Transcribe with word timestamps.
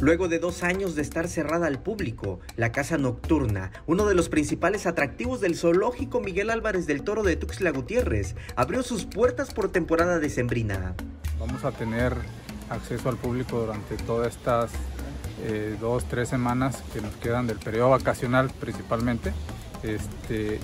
Luego 0.00 0.28
de 0.28 0.38
dos 0.38 0.62
años 0.62 0.94
de 0.94 1.02
estar 1.02 1.28
cerrada 1.28 1.66
al 1.66 1.82
público, 1.82 2.40
la 2.56 2.72
Casa 2.72 2.96
Nocturna, 2.96 3.70
uno 3.86 4.06
de 4.06 4.14
los 4.14 4.30
principales 4.30 4.86
atractivos 4.86 5.42
del 5.42 5.56
zoológico 5.56 6.20
Miguel 6.20 6.48
Álvarez 6.48 6.86
del 6.86 7.02
Toro 7.02 7.22
de 7.22 7.36
Tuxtla 7.36 7.70
Gutiérrez, 7.70 8.34
abrió 8.56 8.82
sus 8.82 9.04
puertas 9.04 9.52
por 9.52 9.70
temporada 9.70 10.18
decembrina. 10.18 10.94
Vamos 11.38 11.66
a 11.66 11.72
tener 11.72 12.14
acceso 12.70 13.10
al 13.10 13.18
público 13.18 13.60
durante 13.60 13.98
todas 13.98 14.34
estas 14.34 14.70
eh, 15.44 15.76
dos, 15.78 16.06
tres 16.06 16.30
semanas 16.30 16.82
que 16.94 17.02
nos 17.02 17.14
quedan 17.16 17.46
del 17.46 17.58
periodo 17.58 17.90
vacacional 17.90 18.50
principalmente. 18.58 19.34
Este, 19.82 20.60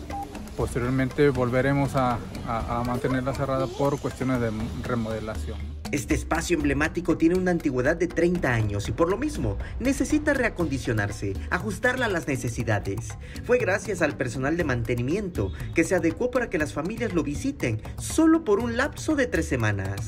posteriormente 0.56 1.28
volveremos 1.28 1.94
a, 1.94 2.18
a 2.48 2.82
mantenerla 2.86 3.34
cerrada 3.34 3.66
por 3.66 4.00
cuestiones 4.00 4.40
de 4.40 4.50
remodelación. 4.82 5.75
Este 5.92 6.14
espacio 6.14 6.56
emblemático 6.56 7.16
tiene 7.16 7.36
una 7.36 7.52
antigüedad 7.52 7.96
de 7.96 8.08
30 8.08 8.52
años 8.52 8.88
y 8.88 8.92
por 8.92 9.08
lo 9.08 9.16
mismo 9.16 9.56
necesita 9.78 10.34
reacondicionarse, 10.34 11.34
ajustarla 11.48 12.06
a 12.06 12.08
las 12.08 12.26
necesidades. 12.26 13.16
Fue 13.44 13.58
gracias 13.58 14.02
al 14.02 14.16
personal 14.16 14.56
de 14.56 14.64
mantenimiento 14.64 15.52
que 15.74 15.84
se 15.84 15.94
adecuó 15.94 16.32
para 16.32 16.50
que 16.50 16.58
las 16.58 16.72
familias 16.72 17.14
lo 17.14 17.22
visiten 17.22 17.80
solo 17.98 18.44
por 18.44 18.58
un 18.58 18.76
lapso 18.76 19.14
de 19.14 19.28
tres 19.28 19.46
semanas. 19.46 20.00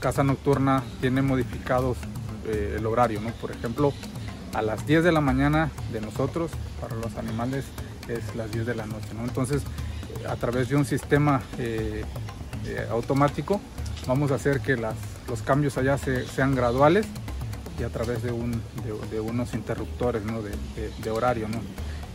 Casa 0.00 0.24
Nocturna 0.24 0.82
tiene 1.02 1.20
modificados 1.20 1.98
eh, 2.46 2.76
el 2.78 2.86
horario, 2.86 3.20
¿no? 3.20 3.30
Por 3.32 3.50
ejemplo, 3.50 3.92
a 4.54 4.62
las 4.62 4.86
10 4.86 5.04
de 5.04 5.12
la 5.12 5.20
mañana 5.20 5.70
de 5.92 6.00
nosotros, 6.00 6.50
para 6.80 6.94
los 6.96 7.16
animales 7.16 7.66
es 8.08 8.34
las 8.36 8.50
10 8.52 8.66
de 8.66 8.74
la 8.74 8.86
noche, 8.86 9.08
¿no? 9.14 9.24
Entonces, 9.24 9.62
a 10.28 10.36
través 10.36 10.70
de 10.70 10.76
un 10.76 10.84
sistema 10.84 11.42
eh, 11.58 12.04
eh, 12.66 12.86
automático, 12.90 13.60
vamos 14.06 14.30
a 14.30 14.36
hacer 14.36 14.60
que 14.60 14.76
los 14.76 15.42
cambios 15.44 15.76
allá 15.78 15.98
sean 15.98 16.54
graduales 16.54 17.06
y 17.78 17.82
a 17.82 17.88
través 17.88 18.22
de, 18.22 18.32
unos 18.32 19.54
interruptores 19.54 20.22
de, 21.02 21.10
horario. 21.10 21.46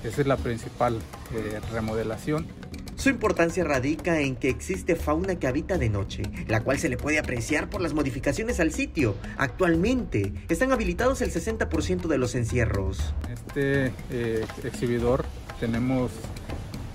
Esa 0.03 0.21
es 0.21 0.27
la 0.27 0.37
principal 0.37 0.99
eh, 1.33 1.59
remodelación. 1.71 2.47
Su 2.95 3.07
importancia 3.07 3.63
radica 3.63 4.19
en 4.19 4.35
que 4.35 4.49
existe 4.49 4.97
fauna 4.97 5.35
que 5.35 5.47
habita 5.47 5.77
de 5.77 5.89
noche, 5.89 6.23
la 6.47 6.63
cual 6.63 6.79
se 6.79 6.89
le 6.89 6.97
puede 6.97 7.17
apreciar 7.17 7.69
por 7.69 7.79
las 7.79 7.93
modificaciones 7.93 8.59
al 8.59 8.73
sitio. 8.73 9.15
Actualmente 9.37 10.33
están 10.49 10.73
habilitados 10.73 11.21
el 11.21 11.31
60% 11.31 12.07
de 12.07 12.17
los 12.17 12.35
encierros. 12.35 13.13
Este 13.33 13.93
eh, 14.11 14.45
exhibidor 14.65 15.23
tenemos 15.61 16.11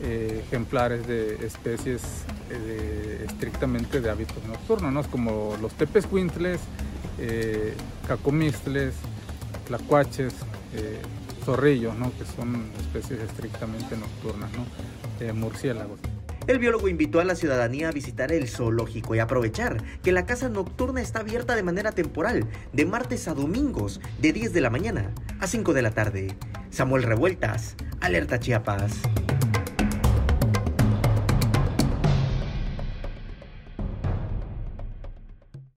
eh, 0.05 0.42
ejemplares 0.47 1.06
de 1.06 1.47
especies 1.47 2.02
eh, 2.50 3.24
estrictamente 3.27 4.00
de 4.00 4.10
hábitos 4.10 4.44
nocturnos, 4.44 5.08
como 5.08 5.56
los 5.62 5.72
tepes 5.72 6.06
eh, 7.19 7.74
cacomistles, 8.06 8.94
tlacuaches, 9.66 10.34
eh, 10.75 11.00
zorrillos, 11.44 11.94
que 12.19 12.25
son 12.36 12.66
especies 12.80 13.20
estrictamente 13.20 13.97
nocturnas, 13.97 14.50
¿no? 14.52 14.64
murciélagos. 15.34 16.00
El 16.47 16.58
biólogo 16.58 16.88
invitó 16.88 17.20
a 17.20 17.25
la 17.25 17.34
ciudadanía 17.34 17.88
a 17.88 17.92
visitar 17.92 18.30
el 18.30 18.48
zoológico 18.48 19.14
y 19.14 19.20
aprovechar 19.20 19.82
que 20.02 20.12
la 20.12 20.27
casa 20.27 20.50
nocturna 20.50 21.00
está 21.00 21.20
abierta 21.20 21.56
de 21.56 21.62
manera 21.62 21.92
temporal, 21.92 22.47
de 22.75 22.84
martes 22.84 23.27
a 23.28 23.34
domingos, 23.34 24.00
de 24.20 24.34
10 24.34 24.52
de 24.52 24.60
la 24.60 24.69
mañana 24.69 25.12
a 25.41 25.47
5 25.47 25.72
de 25.72 25.82
la 25.82 25.92
tarde. 25.92 26.36
Samuel 26.69 27.05
Revueltas, 27.05 27.77
Alerta 28.00 28.38
Chiapas. 28.38 29.00